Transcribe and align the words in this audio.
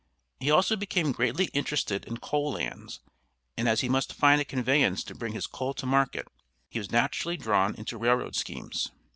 He 0.39 0.49
also 0.49 0.75
became 0.75 1.11
greatly 1.11 1.51
interested 1.53 2.05
in 2.05 2.17
coal 2.17 2.53
lands, 2.53 3.01
and 3.55 3.69
as 3.69 3.81
he 3.81 3.87
must 3.87 4.13
find 4.13 4.41
a 4.41 4.45
conveyance 4.45 5.03
to 5.03 5.13
bring 5.13 5.33
his 5.33 5.45
coal 5.45 5.75
to 5.75 5.85
market, 5.85 6.27
he 6.71 6.79
was 6.79 6.89
naturally 6.91 7.37
drawn 7.37 7.75
into 7.75 7.99
railroad 7.99 8.35
schemes. 8.35 8.89